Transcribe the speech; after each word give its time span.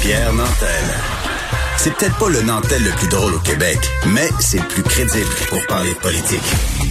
Pierre 0.00 0.32
Nantel. 0.32 0.84
C'est 1.76 1.94
peut-être 1.94 2.18
pas 2.18 2.28
le 2.28 2.42
Nantel 2.42 2.82
le 2.82 2.90
plus 2.90 3.08
drôle 3.08 3.34
au 3.34 3.38
Québec, 3.38 3.78
mais 4.08 4.28
c'est 4.40 4.58
le 4.58 4.66
plus 4.66 4.82
crédible 4.82 5.30
pour 5.48 5.64
parler 5.68 5.90
de 5.90 5.98
politique. 5.98 6.42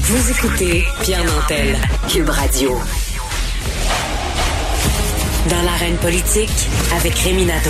Vous 0.03 0.31
écoutez 0.31 0.85
Pierre 1.01 1.25
Nantel, 1.25 1.75
Cube 2.07 2.29
Radio. 2.29 2.79
Dans 5.49 5.61
l'arène 5.63 5.97
politique, 5.97 6.49
avec 6.95 7.15
Rémi 7.15 7.45
Nadeau. 7.45 7.69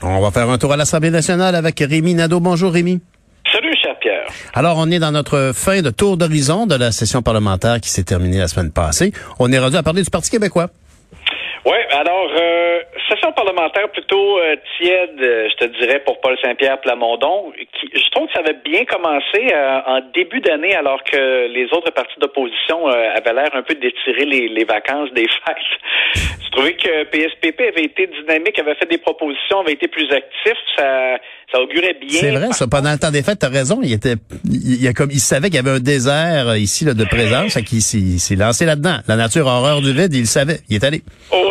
On 0.00 0.22
va 0.22 0.30
faire 0.30 0.48
un 0.48 0.56
tour 0.56 0.72
à 0.72 0.78
l'Assemblée 0.78 1.10
nationale 1.10 1.54
avec 1.54 1.80
Rémi 1.80 2.14
Nadeau. 2.14 2.40
Bonjour 2.40 2.72
Rémi. 2.72 3.02
Salut, 3.52 3.74
cher 3.82 3.94
Pierre. 4.00 4.26
Alors, 4.54 4.78
on 4.78 4.90
est 4.90 5.00
dans 5.00 5.12
notre 5.12 5.52
fin 5.54 5.82
de 5.82 5.90
tour 5.90 6.16
d'horizon 6.16 6.66
de 6.66 6.76
la 6.76 6.92
session 6.92 7.20
parlementaire 7.20 7.78
qui 7.78 7.90
s'est 7.90 8.04
terminée 8.04 8.38
la 8.38 8.48
semaine 8.48 8.70
passée. 8.70 9.12
On 9.38 9.52
est 9.52 9.58
rendu 9.58 9.76
à 9.76 9.82
parler 9.82 10.02
du 10.02 10.08
Parti 10.08 10.30
québécois. 10.30 10.70
Oui, 11.66 11.76
alors, 11.90 12.30
euh, 12.34 12.80
session 13.10 13.32
parlementaire 13.32 13.90
plutôt 13.92 14.38
euh, 14.38 14.56
tiède, 14.78 15.20
euh, 15.20 15.46
je 15.50 15.66
te 15.66 15.78
dirais, 15.78 16.00
pour 16.06 16.18
Paul 16.20 16.36
Saint-Pierre 16.42 16.80
Plamondon. 16.80 17.52
Qui, 17.52 17.90
je 17.92 18.10
trouve 18.12 18.28
que 18.28 18.32
ça 18.32 18.40
avait 18.40 18.58
bien 18.64 18.84
commencé 18.86 19.52
euh, 19.52 19.80
en 19.86 20.00
début 20.14 20.40
d'année, 20.40 20.74
alors 20.74 21.02
que 21.04 21.52
les 21.52 21.66
autres 21.72 21.90
partis 21.92 22.18
d'opposition 22.18 22.88
euh, 22.88 23.14
avaient 23.14 23.34
l'air 23.34 23.50
un 23.52 23.62
peu 23.62 23.74
d'étirer 23.74 24.24
les, 24.24 24.48
les 24.48 24.64
vacances 24.64 25.10
des 25.12 25.26
fêtes. 25.44 26.24
Je 26.44 26.50
trouvais 26.52 26.74
que 26.74 27.04
PSPP 27.04 27.60
avait 27.60 27.84
été 27.84 28.06
dynamique, 28.06 28.58
avait 28.58 28.74
fait 28.74 28.88
des 28.90 28.98
propositions, 28.98 29.60
avait 29.60 29.74
été 29.74 29.86
plus 29.86 30.10
actif. 30.10 30.54
Ça, 30.76 31.18
ça 31.52 31.60
augurait 31.60 31.96
bien. 32.00 32.20
C'est 32.20 32.30
vrai, 32.30 32.52
ça. 32.52 32.66
Pendant 32.68 32.92
le 32.92 32.98
temps 32.98 33.10
des 33.10 33.22
fêtes, 33.22 33.38
t'as 33.40 33.50
raison. 33.50 33.80
Il 33.82 33.92
était, 33.92 34.14
il, 34.44 34.82
il, 34.82 34.88
a 34.88 34.94
comme, 34.94 35.10
il 35.10 35.20
savait 35.20 35.48
qu'il 35.48 35.56
y 35.56 35.58
avait 35.58 35.76
un 35.76 35.80
désert 35.80 36.56
ici 36.56 36.86
là, 36.86 36.94
de 36.94 37.04
présence, 37.04 37.54
qu'il 37.62 37.82
s'est 37.82 38.36
lancé 38.36 38.64
là-dedans. 38.64 38.96
La 39.06 39.16
nature 39.16 39.46
horreur 39.46 39.80
du 39.82 39.92
vide, 39.92 40.14
il 40.14 40.20
le 40.20 40.26
savait. 40.26 40.60
Il 40.70 40.76
est 40.76 40.84
allé. 40.84 41.02
Oh, 41.32 41.49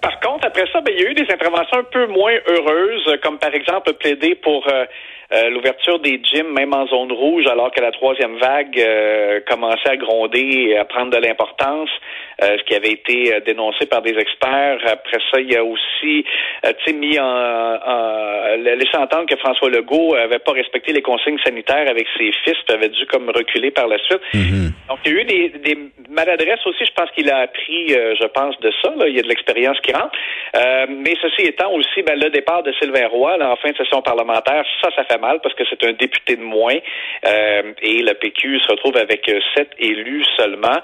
Par 0.00 0.20
contre, 0.20 0.46
après 0.46 0.64
ça, 0.72 0.80
ben, 0.80 0.94
il 0.96 1.02
y 1.02 1.06
a 1.06 1.10
eu 1.10 1.14
des 1.14 1.32
interventions 1.32 1.78
un 1.78 1.84
peu 1.84 2.06
moins 2.06 2.34
heureuses, 2.48 3.16
comme 3.22 3.38
par 3.38 3.54
exemple 3.54 3.92
plaider 3.94 4.34
pour 4.34 4.66
euh, 4.68 4.84
euh, 5.32 5.48
l'ouverture 5.50 5.98
des 5.98 6.20
gyms, 6.22 6.52
même 6.52 6.74
en 6.74 6.86
zone 6.86 7.12
rouge, 7.12 7.46
alors 7.46 7.70
que 7.70 7.80
la 7.80 7.90
troisième 7.90 8.36
vague 8.36 8.78
euh, 8.78 9.40
commençait 9.48 9.88
à 9.88 9.96
gronder 9.96 10.40
et 10.40 10.76
à 10.76 10.84
prendre 10.84 11.10
de 11.10 11.16
l'importance, 11.16 11.88
euh, 12.42 12.56
ce 12.58 12.64
qui 12.64 12.74
avait 12.74 12.92
été 12.92 13.40
dénoncé 13.44 13.86
par 13.86 14.02
des 14.02 14.16
experts. 14.16 14.78
Après 14.86 15.18
ça, 15.30 15.40
il 15.40 15.52
y 15.52 15.56
a 15.56 15.64
aussi, 15.64 16.24
tu 16.64 16.70
sais, 16.84 16.92
mis 16.92 17.18
en, 17.18 17.24
en 17.24 18.56
laissé 18.56 18.96
entendre 18.96 19.26
que 19.26 19.36
François 19.36 19.70
Legault 19.70 20.14
avait 20.14 20.38
pas 20.38 20.52
respecté 20.52 20.92
les 20.92 21.02
consignes 21.02 21.38
sanitaires 21.44 21.88
avec 21.88 22.06
ses 22.16 22.32
fils, 22.44 22.56
puis 22.66 22.74
avait 22.74 22.88
dû 22.88 23.06
comme 23.06 23.28
reculer 23.30 23.70
par 23.70 23.88
la 23.88 23.98
suite. 23.98 24.20
Mm-hmm. 24.34 24.88
Donc, 24.88 24.98
il 25.04 25.12
y 25.12 25.16
a 25.16 25.20
eu 25.20 25.24
des, 25.24 25.48
des 25.58 25.78
maladresses 26.08 26.66
aussi. 26.66 26.84
Je 26.84 26.92
pense 26.94 27.10
qu'il 27.12 27.30
a 27.30 27.38
appris, 27.38 27.88
je 27.88 28.26
pense, 28.26 28.58
de 28.60 28.72
ça. 28.82 28.92
Là. 28.96 29.08
Il 29.08 29.16
y 29.16 29.18
a 29.18 29.22
de 29.22 29.28
l'expérience 29.28 29.78
qui 29.80 29.92
rentre. 29.92 30.16
mais 30.88 31.14
ceci 31.20 31.46
étant 31.46 31.72
aussi, 31.72 32.02
ben, 32.02 32.18
le 32.18 32.30
départ 32.30 32.62
de 32.62 32.72
Sylvain 32.80 33.08
Roy 33.08 33.36
là, 33.36 33.50
en 33.50 33.56
fin 33.56 33.70
de 33.70 33.76
session 33.76 34.02
parlementaire, 34.02 34.64
ça, 34.82 34.90
ça 34.94 35.04
fait 35.04 35.18
mal 35.18 35.40
parce 35.42 35.54
que 35.54 35.64
c'est 35.68 35.84
un 35.84 35.92
député 35.92 36.36
de 36.36 36.42
moins 36.42 36.76
euh, 37.26 37.72
et 37.82 38.02
le 38.02 38.14
PQ 38.14 38.60
se 38.60 38.68
retrouve 38.68 38.96
avec 38.96 39.30
sept 39.56 39.70
élus 39.78 40.24
seulement. 40.36 40.78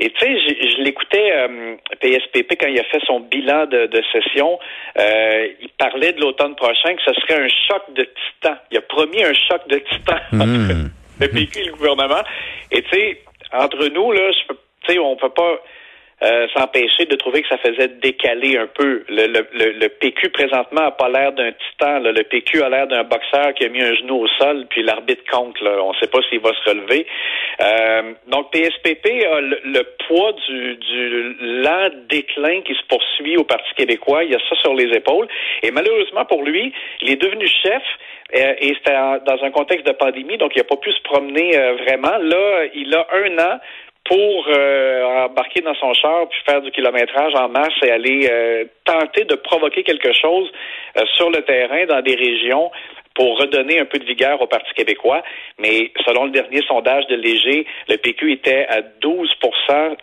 Et 0.00 0.10
tu 0.10 0.20
sais, 0.20 0.73
je, 0.76 0.82
l'écoutais 0.82 1.32
euh, 1.32 1.76
PSPP 2.00 2.56
quand 2.60 2.68
il 2.68 2.78
a 2.78 2.84
fait 2.84 3.00
son 3.06 3.20
bilan 3.20 3.66
de, 3.66 3.86
de 3.86 4.02
session. 4.12 4.58
Euh, 4.98 5.48
il 5.60 5.68
parlait 5.78 6.12
de 6.12 6.20
l'automne 6.20 6.54
prochain 6.54 6.94
que 6.94 7.02
ce 7.06 7.12
serait 7.20 7.42
un 7.42 7.48
choc 7.48 7.82
de 7.94 8.02
titan. 8.04 8.56
Il 8.70 8.78
a 8.78 8.82
promis 8.82 9.22
un 9.22 9.34
choc 9.34 9.66
de 9.68 9.78
titan 9.78 10.16
Mmh. 10.32 10.90
le 11.20 11.28
PQ 11.32 11.58
et 11.60 11.64
le 11.64 11.72
gouvernement. 11.72 12.22
Et 12.70 12.82
tu 12.82 12.90
sais, 12.90 13.20
entre 13.52 13.86
nous 13.88 14.12
là, 14.12 14.30
je, 14.32 14.54
tu 14.86 14.92
sais, 14.92 14.98
on 14.98 15.16
peut 15.16 15.30
pas 15.30 15.58
euh, 16.22 16.46
s'empêcher 16.56 17.06
de 17.06 17.16
trouver 17.16 17.42
que 17.42 17.48
ça 17.48 17.58
faisait 17.58 17.88
décaler 17.88 18.56
un 18.56 18.66
peu. 18.66 19.04
Le, 19.08 19.26
le, 19.26 19.46
le, 19.52 19.72
le 19.72 19.88
PQ 19.88 20.30
présentement 20.30 20.82
a 20.82 20.90
pas 20.92 21.08
l'air 21.08 21.32
d'un 21.32 21.52
titan. 21.52 21.98
Là. 21.98 22.12
Le 22.12 22.22
PQ 22.22 22.62
a 22.62 22.68
l'air 22.68 22.86
d'un 22.86 23.02
boxeur 23.04 23.52
qui 23.54 23.64
a 23.64 23.68
mis 23.68 23.82
un 23.82 23.94
genou 23.94 24.20
au 24.20 24.28
sol, 24.38 24.66
puis 24.70 24.82
l'arbitre 24.82 25.22
compte. 25.30 25.60
Là. 25.60 25.82
On 25.82 25.92
ne 25.92 25.98
sait 25.98 26.06
pas 26.06 26.20
s'il 26.28 26.40
va 26.40 26.50
se 26.52 26.70
relever. 26.70 27.06
Euh, 27.60 28.12
donc 28.28 28.50
PSPP 28.52 29.26
a 29.30 29.40
le, 29.40 29.60
le 29.64 29.82
poids 30.06 30.32
du, 30.46 30.76
du 30.76 31.36
lent 31.40 31.90
déclin 32.08 32.62
qui 32.62 32.74
se 32.74 32.86
poursuit 32.88 33.36
au 33.36 33.44
Parti 33.44 33.74
québécois. 33.76 34.24
Il 34.24 34.30
y 34.30 34.34
a 34.34 34.40
ça 34.48 34.56
sur 34.62 34.74
les 34.74 34.96
épaules. 34.96 35.28
Et 35.62 35.70
malheureusement 35.70 36.24
pour 36.24 36.42
lui, 36.42 36.72
il 37.02 37.10
est 37.10 37.20
devenu 37.20 37.46
chef. 37.46 37.82
Euh, 38.34 38.54
et 38.58 38.74
c'était 38.74 38.96
dans 39.26 39.44
un 39.44 39.50
contexte 39.50 39.86
de 39.86 39.92
pandémie, 39.92 40.38
donc 40.38 40.52
il 40.56 40.58
n'a 40.58 40.64
pas 40.64 40.76
pu 40.76 40.90
se 40.92 41.02
promener 41.02 41.56
euh, 41.56 41.74
vraiment. 41.74 42.16
Là, 42.18 42.64
il 42.74 42.92
a 42.94 43.06
un 43.12 43.38
an 43.38 43.60
pour 44.04 44.46
euh, 44.48 44.93
embarquer 45.34 45.60
dans 45.60 45.74
son 45.74 45.92
char 45.94 46.28
puis 46.28 46.38
faire 46.46 46.62
du 46.62 46.70
kilométrage 46.70 47.34
en 47.34 47.48
masse 47.48 47.74
et 47.84 47.90
aller 47.90 48.28
euh, 48.30 48.64
tenter 48.84 49.24
de 49.24 49.34
provoquer 49.34 49.82
quelque 49.82 50.12
chose 50.12 50.48
euh, 50.96 51.02
sur 51.16 51.30
le 51.30 51.42
terrain 51.42 51.86
dans 51.86 52.00
des 52.02 52.14
régions 52.14 52.70
pour 53.14 53.38
redonner 53.38 53.78
un 53.78 53.84
peu 53.84 53.98
de 53.98 54.04
vigueur 54.04 54.40
au 54.42 54.46
Parti 54.46 54.72
québécois. 54.74 55.22
Mais 55.58 55.92
selon 56.04 56.24
le 56.24 56.30
dernier 56.30 56.62
sondage 56.66 57.06
de 57.06 57.16
Léger, 57.16 57.66
le 57.88 57.96
PQ 57.96 58.32
était 58.32 58.66
à 58.68 58.82
12 58.82 59.34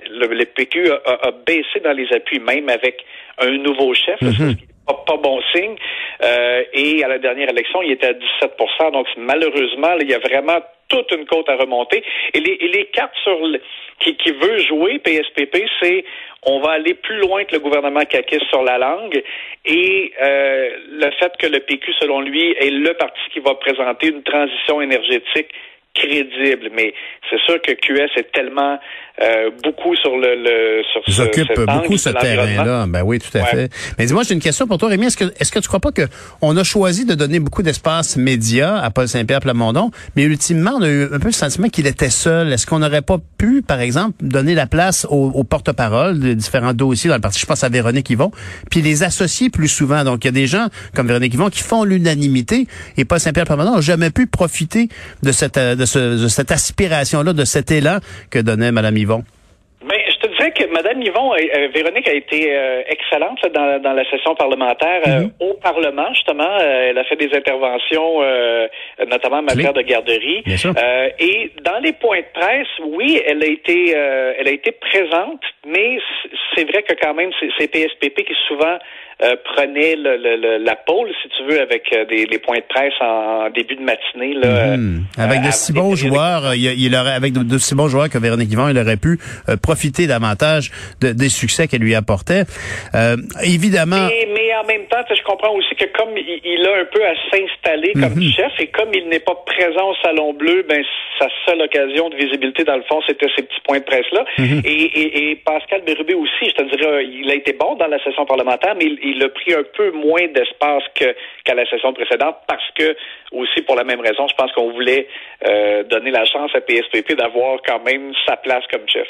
Le, 0.10 0.28
le 0.28 0.46
PQ 0.46 0.92
a, 0.92 1.02
a, 1.06 1.28
a, 1.28 1.32
baissé 1.32 1.80
dans 1.84 1.92
les 1.92 2.12
appuis, 2.14 2.40
même 2.40 2.70
avec 2.70 3.04
un 3.38 3.52
nouveau 3.52 3.94
chef. 3.94 4.22
Mm 4.22 4.30
-hmm. 4.30 4.56
Pas, 4.88 4.98
pas, 5.08 5.18
bon 5.18 5.40
signe. 5.54 5.76
Euh, 6.24 6.64
et 6.74 7.04
à 7.04 7.08
la 7.08 7.20
dernière 7.20 7.50
élection, 7.50 7.82
il 7.84 7.92
était 7.92 8.08
à 8.08 8.14
17% 8.14 8.92
Donc, 8.92 9.08
malheureusement, 9.18 9.94
là, 9.98 10.02
il 10.02 10.10
y 10.10 10.16
a 10.16 10.20
vraiment 10.20 10.60
toute 10.92 11.12
une 11.12 11.26
côte 11.26 11.50
à 11.50 11.56
remonter. 11.56 12.04
Et 12.34 12.40
les, 12.40 12.58
et 12.60 12.68
les 12.68 12.86
cartes 12.86 13.16
sur 13.24 13.48
le, 13.48 13.60
qui, 14.00 14.32
veut 14.32 14.60
jouer 14.60 15.00
PSPP, 15.00 15.66
c'est 15.82 16.04
on 16.44 16.60
va 16.60 16.72
aller 16.72 16.96
plus 16.96 17.20
loin 17.20 17.44
que 17.46 17.54
le 17.54 17.60
gouvernement 17.60 18.04
caquiste 18.06 18.46
sur 18.50 18.64
la 18.64 18.78
langue 18.78 19.22
et 19.66 20.12
euh, 20.22 20.70
le 20.90 21.12
fait 21.12 21.32
que 21.38 21.48
le 21.48 21.60
PQ, 21.60 21.94
selon 22.00 22.22
lui, 22.22 22.52
est 22.60 22.72
le 22.72 22.94
parti 22.96 23.22
qui 23.32 23.40
va 23.40 23.54
présenter 23.56 24.08
une 24.08 24.24
transition 24.24 24.82
énergétique 24.82 25.50
crédible. 25.94 26.70
Mais 26.76 26.94
c'est 27.30 27.40
sûr 27.46 27.62
que 27.62 27.72
QS 27.72 28.10
est 28.18 28.32
tellement 28.32 28.80
euh, 29.22 29.52
beaucoup 29.64 29.96
sur 29.96 30.18
le, 30.18 30.36
le 30.36 30.84
sur 30.92 31.02
Ils 31.08 31.14
ce, 31.14 31.22
occupent 31.22 31.66
beaucoup 31.66 31.98
ce 31.98 32.10
terrain-là. 32.10 32.86
Ben 32.88 33.04
oui, 33.04 33.20
tout 33.20 33.38
à 33.38 33.42
ouais. 33.42 33.50
fait. 33.50 33.70
Mais 33.98 34.06
dis-moi, 34.06 34.24
j'ai 34.24 34.34
une 34.34 34.40
question 34.40 34.68
pour 34.68 34.78
toi, 34.78 34.90
Rémi. 34.90 35.08
Est-ce 35.08 35.18
que 35.18 35.26
est-ce 35.40 35.52
que 35.52 35.60
tu 35.60 35.68
crois 35.68 35.80
pas 35.80 35.92
que 35.92 36.04
on 36.42 36.56
a 36.58 36.64
choisi 36.64 37.06
de 37.06 37.14
donner 37.14 37.40
beaucoup 37.40 37.64
d'espace 37.64 38.18
média 38.18 38.78
à 38.82 38.90
Paul 38.90 39.08
Saint-Pierre 39.08 39.42
Plamondon, 39.42 39.92
mais 40.16 40.24
ultimement, 40.24 40.72
on 40.78 40.82
a 40.82 40.90
eu 40.90 41.04
un 41.04 41.20
peu 41.20 41.28
le 41.28 41.34
sentiment 41.34 41.68
qu'il 41.70 41.88
était 41.88 42.10
seul. 42.10 42.52
Est-ce 42.52 42.66
qu'on 42.66 42.80
n'aurait 42.80 43.02
pas 43.02 43.18
pu, 43.38 43.62
par 43.62 43.80
exemple, 43.80 44.16
donner 44.22 44.56
la 44.56 44.68
place 44.68 45.06
aux, 45.10 45.32
aux 45.32 45.44
porte-paroles 45.44 46.20
de 46.20 46.34
différents 46.34 46.74
dossiers 46.74 47.10
dans 47.10 47.16
le 47.16 47.22
parti? 47.22 47.40
Je 47.40 47.46
pense 47.46 47.64
à 47.64 47.70
Véronique 47.70 48.10
Yvon, 48.10 48.32
puis 48.70 48.82
les 48.82 49.04
associer 49.04 49.50
plus 49.50 49.68
souvent. 49.68 50.04
Donc, 50.04 50.24
il 50.24 50.28
y 50.28 50.30
a 50.30 50.34
des 50.34 50.48
gens 50.48 50.68
comme 50.96 51.08
Véronique 51.08 51.34
Yvon 51.34 51.50
qui 51.50 51.62
font 51.62 51.84
l'unanimité 51.84 52.68
et 52.98 53.06
Paul 53.06 53.20
Saint-Pierre 53.20 53.46
Plamondon 53.46 53.76
n'a 53.76 53.82
jamais 53.82 54.10
pu 54.10 54.28
profiter 54.28 54.90
de 55.24 55.32
cette 55.32 55.58
de, 55.58 55.81
ce, 55.86 56.22
de 56.24 56.28
cette 56.28 56.52
aspiration-là, 56.52 57.34
de 57.34 57.46
cet 57.46 57.72
élan 57.72 58.00
que 58.30 58.40
donnait 58.40 58.72
Mme 58.72 58.98
Yvon. 58.98 59.24
Mais 59.86 60.04
je 60.10 60.28
te 60.28 60.32
disais 60.32 60.51
que 60.62 60.72
Mme 60.72 61.02
Yvon, 61.02 61.34
euh, 61.34 61.68
Véronique 61.74 62.08
a 62.08 62.14
été 62.14 62.56
euh, 62.56 62.84
excellente 62.88 63.42
là, 63.44 63.50
dans, 63.50 63.82
dans, 63.82 63.94
la 63.94 64.06
session 64.10 64.36
parlementaire 64.36 65.02
euh, 65.08 65.20
mm 65.20 65.26
-hmm. 65.26 65.48
au 65.48 65.54
Parlement, 65.56 66.10
justement. 66.14 66.54
elle 66.60 66.98
a 66.98 67.04
fait 67.04 67.16
des 67.16 67.32
interventions, 67.40 68.10
notamment 69.14 69.40
en 69.44 69.48
matière 69.52 69.74
de 69.74 69.84
garderie. 69.94 70.44
et 71.30 71.38
dans 71.70 71.80
les 71.86 71.94
points 72.04 72.24
de 72.28 72.32
presse, 72.40 72.74
oui, 72.98 73.10
elle 73.28 73.42
a 73.44 73.52
été, 73.60 73.78
elle 74.40 74.48
a 74.54 74.56
été 74.60 74.72
présente, 74.88 75.44
mais 75.74 75.90
c'est 76.54 76.66
vrai 76.72 76.82
que 76.88 76.96
quand 77.02 77.16
même, 77.20 77.32
c'est 77.58 77.70
PSPP 77.76 78.18
qui 78.28 78.36
souvent 78.48 78.78
euh, 79.24 79.36
prenait 79.54 79.96
le, 79.96 80.18
le, 80.18 80.58
la 80.66 80.76
pôle, 80.76 81.10
si 81.22 81.30
tu 81.38 81.44
veux, 81.48 81.62
avec 81.62 81.84
euh, 81.94 82.06
des, 82.06 82.26
les 82.26 82.40
points 82.40 82.58
de 82.58 82.64
presse 82.68 82.94
en, 83.02 83.46
en 83.46 83.50
début 83.52 83.76
de 83.76 83.84
matinée. 83.84 84.34
Là, 84.34 84.78
mmh. 84.78 85.04
Avec 85.16 85.42
euh, 85.42 85.46
de 85.46 85.52
si 85.52 85.74
bons 85.74 85.96
joueurs, 85.96 86.56
il, 86.56 86.64
il, 86.64 86.96
aurait, 86.96 87.14
avec 87.14 87.32
de, 87.32 87.44
de, 87.44 87.58
si 87.60 87.76
bons 87.76 87.88
joueurs 87.88 88.10
que 88.10 88.18
Véronique 88.18 88.52
Yvon, 88.52 88.70
il 88.70 88.80
aurait 88.80 88.98
pu 88.98 89.20
profiter 89.62 90.08
davantage 90.08 90.51
de, 91.02 91.14
des 91.14 91.30
succès 91.30 91.68
qu'elle 91.68 91.82
lui 91.82 91.96
apportait. 91.96 92.44
évidemment. 93.44 94.08
Mais, 94.08 94.28
mais, 94.34 94.54
en 94.56 94.66
même 94.66 94.86
temps, 94.88 95.04
je 95.10 95.24
comprends 95.24 95.54
aussi 95.56 95.76
que 95.76 95.86
comme 95.98 96.18
il, 96.18 96.42
il 96.44 96.66
a 96.68 96.82
un 96.82 96.86
peu 96.86 97.04
à 97.06 97.14
s'installer 97.32 97.94
comme 97.94 98.16
mmh. 98.16 98.32
chef 98.36 98.52
et 98.60 98.68
comme 98.68 98.90
il 98.94 99.08
n'est 99.10 99.20
pas 99.20 99.36
présent 99.46 99.90
au 99.90 99.96
Salon 100.04 100.34
Bleu, 100.34 100.66
ben 100.68 100.84
sa 101.20 101.28
seule 101.46 101.62
occasion 101.62 102.10
de 102.10 102.16
visibilité 102.16 102.64
dans 102.64 102.76
le 102.76 102.84
fond, 102.84 103.02
c'était 103.08 103.28
ces 103.36 103.44
petits 103.44 103.62
points 103.64 103.80
de 103.80 103.84
presse 103.84 104.10
là. 104.12 104.26
Mmh. 104.38 104.62
Et, 104.66 104.70
et, 104.70 105.32
et, 105.32 105.36
Pascal 105.36 105.82
Bérubé 105.82 106.14
aussi, 106.14 106.50
je 106.50 106.56
te 106.56 106.76
dirais, 106.76 107.06
il 107.06 107.30
a 107.30 107.36
été 107.36 107.54
bon 107.54 107.76
dans 107.76 107.88
la 107.88 108.02
session 108.04 108.26
parlementaire, 108.26 108.76
mais 108.76 108.86
il, 108.86 109.00
il 109.04 109.24
a 109.24 109.30
pris 109.30 109.54
un 109.54 109.64
peu 109.76 109.92
moins 109.92 110.28
d'espace 110.28 110.84
qu'à 110.96 111.54
la 111.54 111.66
session 111.70 111.94
précédente 111.94 112.38
parce 112.48 112.70
que 112.78 112.96
aussi 113.32 113.62
pour 113.62 113.76
la 113.76 113.84
même 113.84 114.02
raison, 114.02 114.28
je 114.28 114.36
pense 114.36 114.52
qu'on 114.54 114.72
voulait 114.72 115.08
euh, 115.48 115.84
donner 115.84 116.12
la 116.12 116.26
chance 116.26 116.52
à 116.56 116.62
PSPP 116.62 117.16
d'avoir 117.16 117.60
quand 117.66 117.84
même 117.84 118.12
sa 118.28 118.38
place 118.38 118.64
comme 118.72 118.88
chef. 118.88 119.08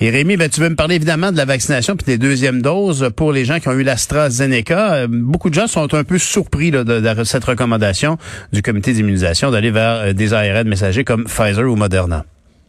Et 0.00 0.10
Rémi, 0.10 0.36
ben, 0.36 0.48
tu 0.48 0.60
veux 0.60 0.67
me 0.68 0.76
parler 0.76 0.96
évidemment 0.96 1.32
de 1.32 1.36
la 1.36 1.44
vaccination 1.44 1.96
puis 1.96 2.06
des 2.06 2.18
deuxièmes 2.18 2.62
doses 2.62 3.10
pour 3.16 3.32
les 3.32 3.44
gens 3.44 3.58
qui 3.58 3.68
ont 3.68 3.72
eu 3.72 3.82
l'AstraZeneca. 3.82 5.06
Beaucoup 5.08 5.50
de 5.50 5.54
gens 5.54 5.66
sont 5.66 5.94
un 5.94 6.04
peu 6.04 6.18
surpris 6.18 6.70
là, 6.70 6.84
de, 6.84 7.24
cette 7.24 7.44
recommandation 7.44 8.16
du 8.52 8.62
comité 8.62 8.92
d'immunisation 8.92 9.50
d'aller 9.50 9.70
vers 9.70 10.14
des 10.14 10.34
ARN 10.34 10.68
messagers 10.68 11.04
comme 11.04 11.24
Pfizer 11.24 11.64
ou 11.64 11.76
Moderna. 11.76 12.24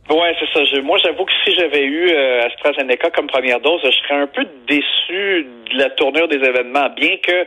Ouais, 0.10 0.36
c'est 0.40 0.48
ça. 0.54 0.81
Moi, 0.81 0.98
j'avoue 1.04 1.25
que 1.25 1.31
si 1.46 1.54
j'avais 1.56 1.84
eu 1.84 2.10
euh, 2.10 2.48
AstraZeneca 2.48 3.12
comme 3.12 3.28
première 3.28 3.60
dose, 3.60 3.80
je 3.84 3.92
serais 3.92 4.22
un 4.22 4.28
peu 4.28 4.44
déçu 4.68 5.45
de 5.72 5.78
la 5.78 5.92
tournure 5.92 6.28
des 6.28 6.38
événements, 6.38 6.90
bien 6.95 7.16
que 7.22 7.45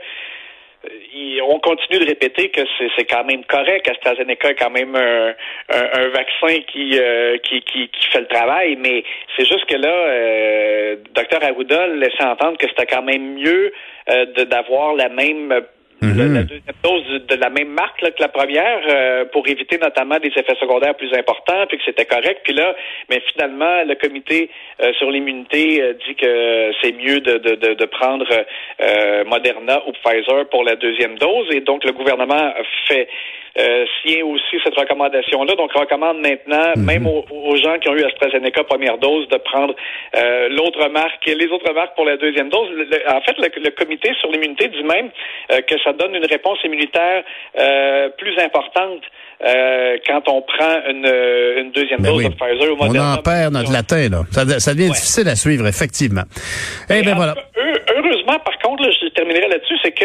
on 1.43 1.59
continue 1.61 2.01
de 2.01 2.07
répéter 2.07 2.51
que 2.51 2.63
c'est 2.97 3.05
quand 3.05 3.25
même 3.25 3.45
correct. 3.45 3.89
AstraZeneca 3.89 4.51
est 4.51 4.55
quand 4.55 4.71
même 4.71 4.95
un, 4.97 5.35
un, 5.69 6.09
vaccin 6.09 6.61
qui, 6.73 6.99
euh, 6.99 7.39
qui, 7.39 7.63
qui, 7.63 7.89
qui, 7.89 8.09
fait 8.09 8.21
le 8.21 8.27
travail, 8.27 8.77
mais 8.77 9.05
c'est 9.37 9.47
juste 9.47 9.65
que 9.67 9.77
là, 9.77 9.89
euh, 9.89 10.97
Dr 11.15 11.43
Arruda 11.43 11.87
laissait 11.89 12.25
entendre 12.25 12.59
que 12.59 12.67
c'était 12.69 12.87
quand 12.87 13.03
même 13.03 13.35
mieux 13.35 13.73
euh, 14.11 14.27
d'avoir 14.45 14.95
la 14.95 15.09
même 15.09 15.63
Mhm. 16.03 16.35
la 16.35 16.43
deuxième 16.43 16.75
dose 16.83 17.27
de 17.29 17.35
la 17.37 17.49
même 17.51 17.69
marque 17.69 18.01
que 18.01 18.21
la 18.21 18.29
première 18.29 18.81
euh, 18.89 19.25
pour 19.27 19.47
éviter 19.47 19.79
notamment 19.79 20.19
des 20.19 20.29
effets 20.29 20.57
secondaires 20.61 20.97
plus 20.97 21.13
importants, 21.15 21.67
puis 21.69 21.79
que 21.79 21.85
c'était 21.85 22.05
correct. 22.05 22.41
Puis 22.43 22.55
là, 22.55 22.75
mais 23.09 23.23
finalement, 23.33 23.85
le 23.85 23.95
comité 23.95 24.51
euh, 24.83 24.93
sur 24.95 25.11
l'immunité 25.11 25.81
euh, 25.81 25.95
dit 26.07 26.15
que 26.17 26.73
c'est 26.83 26.93
mieux 26.93 27.21
de, 27.21 27.39
de, 27.39 27.55
de, 27.55 27.75
de 27.75 27.85
prendre 27.87 28.27
Moderna 29.27 29.83
ou 29.87 29.93
Pfizer 29.93 30.49
pour 30.51 30.65
la 30.65 30.75
deuxième 30.77 31.17
dose. 31.19 31.47
Et 31.53 31.61
donc, 31.61 31.85
le 31.85 31.93
gouvernement 31.93 32.53
fait 32.89 33.09
euh, 33.59 33.85
signe 34.01 34.23
aussi 34.23 34.57
cette 34.65 34.75
recommandation-là. 34.75 35.55
Donc, 35.57 35.73
recommande 35.73 36.21
maintenant, 36.21 36.73
mhm. 36.75 36.85
même 36.85 37.07
aux, 37.07 37.57
gens 37.57 37.79
qui 37.79 37.89
ont 37.89 37.95
eu 37.95 38.05
AstraZeneca 38.05 38.65
première 38.65 38.97
dose, 38.97 39.29
de 39.29 39.37
prendre 39.37 39.75
euh, 40.17 40.49
l'autre 40.49 40.89
marque 40.89 41.27
et 41.29 41.35
les 41.35 41.49
autres 41.49 41.71
marques 41.75 41.95
pour 41.95 42.07
la 42.07 42.17
deuxième 42.17 42.49
dose. 42.49 42.69
en 43.09 43.21
fait, 43.21 43.37
le, 43.39 43.71
comité 43.71 44.13
sur 44.21 44.31
l'immunité 44.31 44.69
dit 44.69 44.83
même 44.83 45.11
euh, 45.51 45.61
que 45.61 45.79
ça 45.85 45.92
donne 45.93 46.15
une 46.15 46.27
réponse 46.27 46.59
immunitaire 46.65 47.25
euh, 47.59 48.09
plus 48.19 48.39
importante 48.39 49.03
quand 50.07 50.29
on 50.29 50.41
prend 50.43 50.83
une, 50.89 51.05
une 51.59 51.73
deuxième 51.73 52.01
ben 52.01 52.13
dose 52.13 52.23
de 52.23 52.29
Pfizer 52.29 52.77
Moderna. 52.77 53.15
On 53.17 53.19
en 53.19 53.23
perd 53.23 53.53
notre 53.53 53.73
latin, 53.73 54.09
là. 54.09 54.23
Ça, 54.31 54.47
ça 54.61 54.73
devient 54.73 54.91
difficile 54.91 55.29
à 55.29 55.35
suivre, 55.35 55.67
effectivement. 55.67 56.23
Eh 56.89 57.03
ben 57.03 57.17
voilà. 57.17 57.35
Heureusement, 57.57 58.39
par 58.39 58.57
contre, 58.63 58.85
je 58.85 59.09
terminerai 59.09 59.49
là-dessus, 59.49 59.75
c'est 59.83 59.91
que 59.91 60.05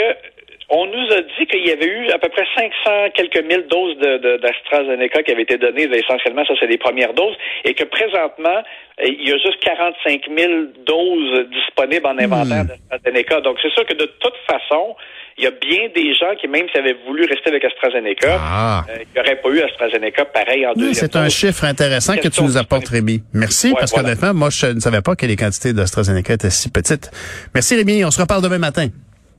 on 0.70 0.86
nous 0.86 1.14
a 1.14 1.22
dit 1.22 1.46
qu'il 1.48 1.66
y 1.66 1.72
avait 1.72 1.86
eu 1.86 2.10
à 2.12 2.20
peu 2.20 2.28
près 2.28 2.46
500 2.56 3.12
quelques 3.14 3.42
mille 3.44 3.66
doses 3.70 3.98
d'AstraZeneca 4.42 5.24
qui 5.24 5.32
avaient 5.32 5.44
été 5.44 5.58
données, 5.58 5.84
essentiellement, 5.84 6.44
ça 6.46 6.54
c'est 6.60 6.68
les 6.68 6.78
premières 6.78 7.14
doses, 7.14 7.36
et 7.64 7.74
que 7.74 7.86
présentement, 7.86 8.64
il 9.02 9.30
y 9.30 9.32
a 9.32 9.38
juste 9.38 9.60
45 9.62 10.22
000 10.38 10.54
doses 10.86 11.48
disponibles 11.52 12.06
en 12.06 12.18
inventaire 12.18 12.66
hmm. 12.66 12.68
d'AstraZeneca. 12.68 13.42
Donc 13.42 13.58
c'est 13.62 13.72
sûr 13.72 13.86
que 13.86 13.94
de 13.94 14.12
toute 14.20 14.36
façon, 14.46 14.96
il 15.38 15.46
y 15.46 15.48
a 15.48 15.52
bien 15.52 15.88
des 15.96 16.14
gens 16.16 16.36
qui, 16.42 16.48
même 16.50 16.68
s'ils 16.70 16.82
avaient 16.82 16.98
voulu 17.06 17.26
rester 17.26 17.50
avec 17.50 17.64
AstraZeneca, 17.64 18.38
ah. 18.38 18.84
euh, 18.90 19.04
n'auraient 19.16 19.40
pas 19.40 19.50
eu 19.50 19.62
AstraZeneca 19.62 20.26
pareil 20.26 20.66
en 20.66 20.74
deuxième 20.74 20.96
C'est 20.96 21.16
un 21.16 21.30
chiffre 21.30 21.64
intéressant 21.64 22.18
que 22.18 22.28
tu 22.28 22.44
nous 22.44 22.58
apportes, 22.58 22.90
Rémi. 22.90 23.22
Merci, 23.34 23.74
parce 23.80 23.94
qu'honnêtement, 23.94 24.34
moi, 24.34 24.50
je 24.50 24.66
ne 24.66 24.80
savais 24.82 25.02
pas 25.02 25.16
que 25.16 25.26
les 25.26 25.38
quantités 25.38 25.72
d'AstraZeneca 25.72 26.34
étaient 26.34 26.50
si 26.50 26.70
petites. 26.72 27.10
Merci, 27.54 27.76
Rémi. 27.76 28.04
On 28.04 28.12
se 28.12 28.20
reparle 28.20 28.42
demain 28.42 28.58
matin. 28.58 28.88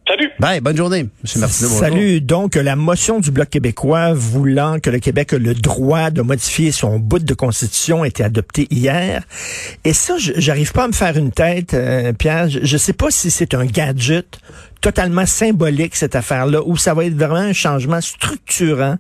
Salut. 0.09 0.31
Bye, 0.39 0.61
bonne 0.63 0.77
journée, 0.77 1.01
M. 1.01 1.11
Martineau. 1.37 1.69
Salut. 1.69 2.23
Donc, 2.23 2.55
la 2.55 2.77
motion 2.77 3.21
du 3.21 3.31
Bloc 3.31 3.51
québécois 3.51 4.15
voulant 4.15 4.79
que 4.81 4.89
le 4.89 5.01
Québec 5.01 5.35
ait 5.35 5.39
le 5.39 5.53
droit 5.53 6.11
de 6.11 6.23
modifier 6.23 6.73
son 6.73 6.99
bout 6.99 7.19
de 7.19 7.35
constitution 7.35 8.05
a 8.05 8.07
été 8.07 8.25
adoptée 8.25 8.67
hier. 8.71 9.25
Et 9.85 9.93
ça, 9.93 10.15
j'arrive 10.17 10.73
pas 10.73 10.85
à 10.85 10.89
me 10.89 10.95
faire 10.95 11.19
une 11.19 11.31
tête, 11.31 11.75
euh, 11.75 12.15
Pierre. 12.15 12.49
Je, 12.49 12.61
ne 12.61 12.79
sais 12.79 12.95
pas 12.95 13.11
si 13.11 13.31
c'est 13.31 13.53
un 13.53 13.67
gadget 13.67 14.39
totalement 14.81 15.27
symbolique, 15.27 15.95
cette 15.95 16.17
affaire-là, 16.17 16.63
ou 16.65 16.79
ça 16.79 16.95
va 16.95 17.05
être 17.05 17.15
vraiment 17.15 17.35
un 17.35 17.53
changement 17.53 18.01
structurant 18.01 18.97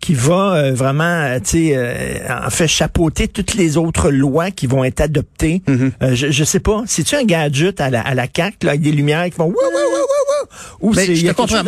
qui 0.00 0.14
va 0.14 0.54
euh, 0.54 0.72
vraiment, 0.72 1.04
euh, 1.04 1.38
tu 1.38 1.68
sais, 1.68 2.22
en 2.30 2.50
fait 2.50 2.68
chapeauter 2.68 3.28
toutes 3.28 3.54
les 3.54 3.76
autres 3.76 4.10
lois 4.10 4.50
qui 4.50 4.66
vont 4.66 4.84
être 4.84 5.00
adoptées. 5.00 5.62
Mm-hmm. 5.66 6.14
je, 6.14 6.30
je 6.30 6.44
sais 6.44 6.60
pas. 6.60 6.82
C'est-tu 6.86 7.16
un 7.16 7.24
gadget 7.24 7.80
à 7.80 7.90
la, 7.90 8.00
à 8.02 8.14
la 8.14 8.26
CAQ, 8.34 8.66
là, 8.66 8.70
avec 8.70 8.82
des 8.82 8.92
lumières 8.92 9.24
qui 9.26 9.36
vont... 9.38 9.52
Ou 10.80 10.92
mais 10.94 11.14
je 11.14 11.32
comprends 11.32 11.62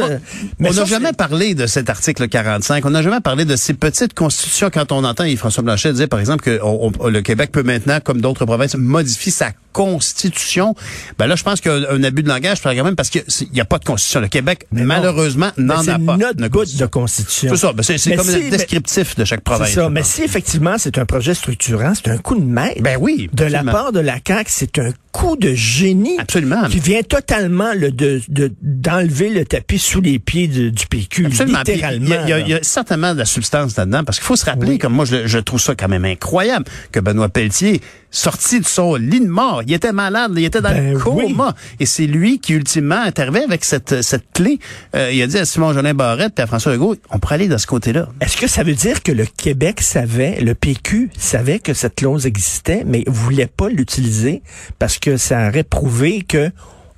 Mais 0.59 0.71
on 0.71 0.73
n'a 0.73 0.85
jamais 0.85 1.13
parlé 1.13 1.55
de 1.55 1.67
cet 1.67 1.91
article 1.91 2.29
45. 2.29 2.85
On 2.85 2.91
n'a 2.91 3.03
jamais 3.03 3.21
parlé 3.21 3.45
de 3.45 3.57
ces 3.57 3.75
petites 3.75 4.15
constitutions 4.15 4.71
quand 4.73 4.93
on 4.93 5.05
entend 5.05 5.25
François 5.37 5.63
Blanchet 5.63 5.93
dire, 5.93 6.09
par 6.09 6.21
exemple, 6.21 6.43
que 6.43 6.61
le 7.09 7.21
Québec 7.21 7.51
peut 7.53 7.63
maintenant, 7.63 7.99
comme 8.03 8.21
d'autres 8.21 8.45
provinces, 8.45 8.77
modifier 8.77 9.33
sa 9.33 9.53
constitution. 9.79 10.75
Ben 11.19 11.29
là, 11.29 11.37
je 11.37 11.45
pense 11.45 11.61
qu'il 11.61 11.71
y 11.71 11.75
a 11.87 11.93
un 11.93 12.03
abus 12.03 12.25
de 12.25 12.29
langage, 12.29 12.61
quand 12.61 12.75
même, 12.75 12.97
parce 12.97 13.11
qu'il 13.11 13.23
n'y 13.53 13.61
a 13.61 13.65
pas 13.65 13.79
de 13.79 13.85
constitution. 13.85 14.21
Le 14.21 14.27
Québec, 14.27 14.67
malheureusement, 14.73 15.51
n'en 15.57 15.87
a 15.87 15.99
pas. 15.99 16.17
C'est 16.19 16.41
notre 16.41 16.49
bout 16.49 16.77
de 16.77 16.87
constitution. 16.87 17.51
C'est 17.51 17.57
ça. 17.57 17.73
Ben 17.73 17.83
c'est 17.83 18.17
comme 18.17 18.29
un 18.29 18.49
descriptif 18.51 19.15
de 19.15 19.25
chaque 19.25 19.43
province. 19.43 19.71
Ça. 19.71 19.89
Mais 19.89 20.03
si 20.03 20.23
effectivement 20.23 20.77
c'est 20.79 20.99
un 20.99 21.07
projet 21.07 21.35
structurant, 21.35 21.93
c'est 21.95 22.11
un 22.11 22.19
coup 22.19 22.35
de 22.35 22.45
maître. 22.45 22.83
Ben 22.83 22.99
oui. 23.01 23.31
De 23.33 23.45
la 23.45 23.63
part 23.63 23.93
de 23.93 24.01
la 24.01 24.17
CAQ, 24.27 24.51
c'est 24.51 24.79
un 24.81 24.91
coup 25.13 25.37
de 25.37 25.55
génie. 25.55 26.19
Absolument. 26.19 26.69
Qui 26.69 26.81
vient 26.81 27.03
totalement 27.03 27.73
le, 27.75 27.91
de, 27.91 28.21
de 28.29 28.53
d'enlever 28.63 29.31
le 29.31 29.45
tapis 29.45 29.79
sous 29.79 30.01
les 30.01 30.19
pieds 30.19 30.49
du 30.49 30.87
PQ, 30.87 31.27
Absolument. 31.27 31.59
littéralement. 31.59 32.17
Il 32.27 32.49
y, 32.49 32.55
a 32.55 32.63
certainement 32.63 33.15
de 33.15 33.19
la 33.19 33.25
substance 33.25 33.77
là-dedans, 33.77 34.05
parce 34.05 34.19
qu'il 34.19 34.27
faut 34.27 34.37
se 34.37 34.45
rappeler, 34.45 34.79
comme 34.79 34.93
moi 34.93 35.05
je, 35.05 35.27
je, 35.27 35.39
trouve 35.39 35.61
ça 35.61 35.75
quand 35.75 35.89
même 35.89 36.05
incroyable, 36.05 36.67
que 36.93 37.01
Benoît 37.01 37.29
Pelletier, 37.29 37.81
sorti 38.11 38.61
de 38.61 38.67
son 38.67 38.95
lit 38.95 39.21
de 39.21 39.29
mort, 39.29 39.63
il 39.67 39.73
était 39.73 39.93
malade, 39.93 40.33
il 40.37 40.45
était 40.45 40.61
dans 40.61 40.71
le 40.71 40.95
ben 40.95 40.99
coma, 40.99 41.55
et 41.79 41.87
c'est 41.87 42.07
lui 42.07 42.39
qui 42.39 42.55
ultimement 42.55 43.01
intervient 43.01 43.45
avec 43.45 43.65
cette, 43.65 44.03
cette 44.03 44.33
clé. 44.33 44.59
Euh, 44.95 45.11
il 45.13 45.21
a 45.23 45.27
dit 45.27 45.39
à 45.39 45.45
Simon 45.45 45.73
Jolin 45.73 45.95
Barrette 45.95 46.39
et 46.39 46.43
à 46.43 46.47
François 46.47 46.73
Legault, 46.73 46.97
on 47.11 47.19
pourrait 47.19 47.37
aller 47.37 47.49
de 47.49 47.57
ce 47.57 47.67
côté-là. 47.67 48.09
Est-ce 48.21 48.37
que 48.37 48.47
ça 48.47 48.63
veut 48.63 48.75
dire 48.75 49.03
que 49.03 49.13
le 49.13 49.27
Québec 49.27 49.81
savait, 49.81 50.41
le 50.41 50.55
PQ 50.55 51.11
savait 51.17 51.59
que 51.59 51.75
cette 51.75 51.97
clause 51.97 52.27
existait, 52.27 52.83
mais 52.87 53.05
voulait 53.07 53.47
pas 53.47 53.69
l'utiliser 53.69 54.43
parce 54.79 54.98
que 55.01 55.17
ça 55.17 55.49
aurait 55.49 55.65
prouvé 55.65 56.23
que 56.23 56.51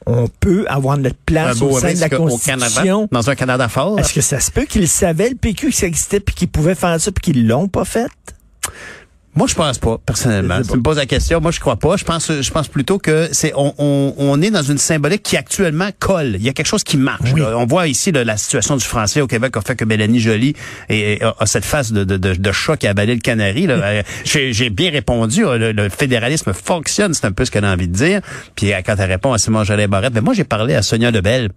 on 0.07 0.29
peut 0.41 0.65
avoir 0.69 0.97
notre 0.97 1.19
place 1.19 1.61
au 1.61 1.79
sein 1.79 1.95
de 1.95 2.01
la 2.01 2.09
Constitution. 2.09 3.09
dans 3.13 3.31
un 3.31 3.35
Canada 3.35 3.69
fort. 3.69 3.99
Est-ce 3.99 4.13
que 4.13 4.21
ça 4.23 4.41
se 4.41 4.51
peut 4.51 4.65
qu'ils 4.65 4.89
savaient, 4.89 5.31
le 5.31 5.37
PQ, 5.37 5.69
que 5.69 5.75
ça 5.75 5.87
existait, 5.87 6.21
puis 6.21 6.35
qu'ils 6.35 6.49
pouvaient 6.49 6.75
faire 6.75 7.01
ça, 7.01 7.13
puis 7.13 7.33
qu'ils 7.33 7.47
l'ont 7.47 7.69
pas 7.69 7.85
fait? 7.85 8.11
Moi, 9.37 9.47
je 9.47 9.55
pense 9.55 9.79
pas, 9.79 9.97
personnellement. 10.05 10.61
Tu 10.63 10.77
me 10.77 10.83
poses 10.83 10.97
la 10.97 11.07
question. 11.07 11.41
Moi, 11.41 11.53
je 11.53 11.61
crois 11.61 11.77
pas. 11.77 11.97
Je 11.97 12.05
pense, 12.05 12.33
je 12.41 12.51
pense 12.51 12.67
plutôt 12.67 12.99
que 12.99 13.29
c'est, 13.31 13.53
on, 13.55 13.73
on, 13.79 14.15
on, 14.19 14.43
est 14.43 14.51
dans 14.51 14.63
une 14.63 14.79
symbolique 14.79 15.23
qui 15.23 15.37
actuellement 15.37 15.91
colle. 16.01 16.35
Il 16.35 16.43
y 16.43 16.49
a 16.49 16.53
quelque 16.53 16.67
chose 16.67 16.83
qui 16.83 16.97
marche. 16.97 17.33
On 17.37 17.65
voit 17.65 17.87
ici 17.87 18.11
la 18.11 18.37
situation 18.37 18.77
du 18.77 18.85
français 18.85 19.21
au 19.21 19.29
Québec 19.29 19.57
a 19.57 19.61
fait 19.61 19.77
que 19.77 19.85
Mélanie 19.85 20.19
Joly 20.19 20.55
et, 20.89 21.23
a, 21.23 21.47
cette 21.47 21.65
phase 21.65 21.93
de, 21.93 22.03
de, 22.03 22.17
de, 22.17 22.35
de, 22.35 22.53
choc 22.53 22.81
qui 22.81 22.89
a 22.89 22.91
avalé 22.91 23.15
le 23.15 23.21
canari. 23.21 23.69
Euh, 23.81 24.03
j'ai 24.25 24.69
bien 24.69 24.91
répondu. 24.91 25.43
Le, 25.45 25.89
fédéralisme 25.89 26.53
fonctionne, 26.53 27.15
c'est 27.15 27.25
un 27.25 27.33
peu 27.33 27.45
ce 27.45 27.51
qu'elle 27.51 27.65
a 27.65 27.73
envie 27.73 27.89
de 27.89 27.95
dire. 27.95 28.21
Puis 28.57 28.73
quand 28.85 28.95
elle 28.99 29.11
répond 29.11 29.33
à 29.33 29.39
Simon 29.39 29.65
Jolet 29.65 29.87
Barrette, 29.87 30.13
ben 30.13 30.23
moi, 30.23 30.35
j'ai 30.35 30.45
parlé 30.45 30.75
à 30.75 30.83
Sonia 30.83 31.11
Lebel 31.11 31.51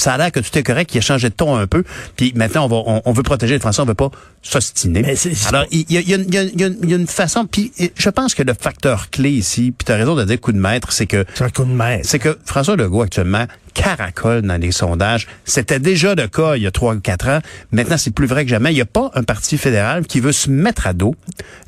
ça 0.00 0.14
a 0.14 0.18
l'air 0.18 0.32
que 0.32 0.40
tout 0.40 0.56
est 0.58 0.62
correct, 0.62 0.90
qu'il 0.90 0.98
a 0.98 1.02
changé 1.02 1.28
de 1.28 1.34
ton 1.34 1.56
un 1.56 1.66
peu. 1.66 1.84
Puis 2.16 2.32
maintenant, 2.34 2.66
on, 2.66 2.68
va, 2.68 3.00
on, 3.04 3.12
veut 3.12 3.22
protéger 3.22 3.54
les 3.54 3.60
Français, 3.60 3.80
on 3.80 3.86
veut 3.86 3.94
pas 3.94 4.10
s'ostiner. 4.42 5.04
Alors, 5.48 5.64
il 5.70 5.84
y 5.90 5.98
a, 5.98 6.00
y, 6.00 6.14
a, 6.14 6.18
y, 6.18 6.38
a, 6.38 6.42
y 6.42 6.92
a, 6.92 6.96
une 6.96 7.06
façon. 7.06 7.46
Puis 7.46 7.72
je 7.96 8.08
pense 8.10 8.34
que 8.34 8.42
le 8.42 8.54
facteur 8.54 9.10
clé 9.10 9.30
ici, 9.30 9.72
puis 9.76 9.84
tu 9.84 9.92
as 9.92 9.96
raison 9.96 10.14
de 10.14 10.24
dire 10.24 10.40
coup 10.40 10.52
de 10.52 10.58
maître, 10.58 10.92
c'est 10.92 11.06
que... 11.06 11.24
C'est 11.34 11.44
un 11.44 11.50
coup 11.50 11.64
de 11.64 11.72
maître. 11.72 12.08
C'est 12.08 12.18
que 12.18 12.38
François 12.44 12.76
Legault, 12.76 13.02
actuellement, 13.02 13.46
caracole 13.74 14.42
dans 14.42 14.60
les 14.60 14.72
sondages. 14.72 15.26
C'était 15.44 15.78
déjà 15.78 16.14
le 16.14 16.28
cas 16.28 16.56
il 16.56 16.62
y 16.62 16.66
a 16.66 16.70
trois 16.70 16.94
ou 16.94 17.00
quatre 17.00 17.28
ans. 17.28 17.40
Maintenant, 17.72 17.96
c'est 17.96 18.10
plus 18.10 18.26
vrai 18.26 18.44
que 18.44 18.50
jamais. 18.50 18.72
Il 18.72 18.76
n'y 18.76 18.80
a 18.80 18.86
pas 18.86 19.10
un 19.14 19.22
parti 19.22 19.58
fédéral 19.58 20.06
qui 20.06 20.20
veut 20.20 20.32
se 20.32 20.50
mettre 20.50 20.86
à 20.86 20.92
dos 20.92 21.14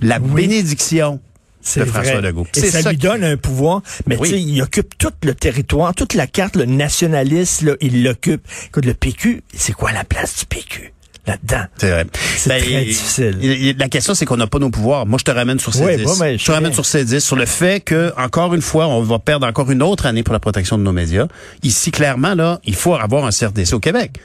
la 0.01 0.19
bénédiction 0.19 1.21
c'est 1.63 1.87
François 1.87 2.21
Legault. 2.21 2.47
Et 2.57 2.71
ça, 2.71 2.91
lui 2.91 2.99
donne 2.99 3.25
un 3.25 3.37
pouvoir. 3.37 3.83
Mais 4.07 4.17
tu 4.17 4.27
sais, 4.27 4.41
il 4.41 4.61
occupe 4.63 4.99
tout 4.99 5.13
le 5.23 5.35
territoire, 5.35 5.95
toute 5.95 6.15
la 6.15 6.27
carte, 6.27 6.57
le 6.57 6.65
nationaliste, 6.65 7.63
là, 7.63 7.75
il 7.81 8.03
l'occupe. 8.03 8.47
Écoute, 8.67 8.85
le 8.85 8.95
PQ, 8.95 9.43
c'est 9.55 9.73
quoi 9.73 9.93
la 9.93 10.05
place 10.05 10.41
du 10.41 10.47
PQ? 10.47 10.93
là-dedans? 11.27 11.65
C'est 11.77 11.91
vrai. 11.91 12.07
C'est 12.37 12.49
ben, 12.49 12.63
très 12.63 12.85
difficile. 12.85 13.77
la 13.79 13.89
question, 13.89 14.15
c'est 14.15 14.25
qu'on 14.25 14.37
n'a 14.37 14.47
pas 14.47 14.59
nos 14.59 14.71
pouvoirs. 14.71 15.07
Moi, 15.07 15.19
je 15.19 15.25
te 15.25 15.31
ramène 15.31 15.59
sur 15.59 15.73
ces 15.73 15.97
10. 15.97 16.19
Ben, 16.19 16.39
je 16.39 16.45
te 16.45 16.51
ramène 16.53 16.73
sur 16.73 16.87
ces 16.87 17.05
10, 17.05 17.21
sur 17.21 17.37
le 17.37 17.47
fait 17.47 17.81
que, 17.81 18.13
encore 18.17 18.55
une 18.55 18.63
fois, 18.63 18.89
on 18.89 19.03
va 19.03 19.19
perdre 19.19 19.47
encore 19.47 19.71
une 19.71 19.83
autre 19.83 20.07
année 20.07 20.23
pour 20.23 20.33
la 20.33 20.41
protection 20.41 20.79
de 20.79 20.83
nos 20.83 20.93
médias. 20.93 21.29
Ici, 21.63 21.91
clairement, 21.91 22.35
là, 22.35 22.61
il 22.65 22.75
faut 22.75 22.95
avoir 22.95 23.25
un 23.25 23.31
CRDC 23.31 23.73
au 23.75 23.81
Québec. 23.81 24.19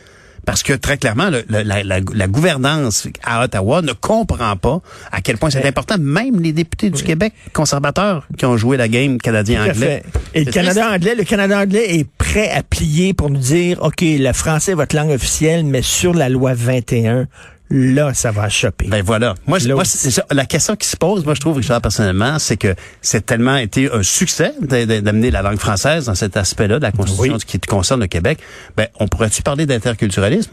Parce 0.48 0.64
que 0.64 0.72
très 0.72 0.98
clairement, 0.98 1.30
la, 1.50 2.28
gouvernance 2.28 3.10
à 3.22 3.44
Ottawa 3.44 3.82
ne 3.82 3.92
comprend 3.92 4.56
pas 4.56 4.80
à 5.12 5.20
quel 5.20 5.38
point 5.38 5.50
c'est 5.50 5.68
important. 5.68 5.98
Même 6.00 6.40
les 6.40 6.54
députés 6.54 6.90
du 6.90 7.04
Québec 7.04 7.34
conservateurs 7.52 8.26
qui 8.38 8.46
ont 8.46 8.56
joué 8.56 8.78
la 8.78 8.88
game 8.88 9.18
canadien-anglais. 9.18 10.04
Et 10.34 10.46
le 10.46 10.52
Canada 10.54 10.90
anglais, 10.90 11.16
le 11.16 11.26
Canada 11.26 11.60
anglais 11.60 11.98
est 11.98 12.08
prêt 12.10 12.50
à 12.50 12.64
plier 12.64 13.14
pour 13.14 13.30
nous 13.30 13.42
dire, 13.42 13.84
OK, 13.84 14.00
le 14.02 14.32
français 14.32 14.72
est 14.72 14.76
votre 14.76 14.96
langue 14.96 15.12
officielle, 15.12 15.66
mais 15.66 15.82
sur 15.82 16.14
la 16.14 16.30
loi 16.30 16.54
21, 16.54 17.28
là, 17.70 18.14
ça 18.14 18.32
va 18.32 18.50
choper. 18.50 18.88
Ben 18.88 19.04
voilà. 19.04 19.36
Moi, 19.46 19.60
moi 19.68 19.84
la 20.32 20.46
question 20.46 20.76
qui 20.76 20.88
se 20.88 20.98
pose, 20.98 21.26
moi, 21.26 21.34
je 21.34 21.42
trouve, 21.42 21.58
Richard, 21.58 21.82
personnellement, 21.82 22.40
c'est 22.40 22.58
que 22.58 22.76
c'est 23.02 23.26
tellement 23.26 23.58
été 23.58 23.92
un 23.92 24.04
succès 24.04 24.54
d'amener 24.62 25.32
la 25.32 25.42
langue 25.42 25.60
française 25.60 26.06
dans 26.06 26.16
cet 26.16 26.38
aspect-là 26.38 26.78
de 26.78 26.84
la 26.84 26.92
Constitution 26.92 27.38
qui 27.38 27.60
concerne 27.60 28.02
le 28.02 28.08
Québec. 28.08 28.40
Ben, 28.76 28.88
on 29.00 29.08
pourrait-tu 29.08 29.42
parler 29.42 29.66
d'interculturalisme? 29.66 30.52